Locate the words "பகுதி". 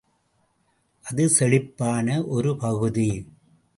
2.57-3.09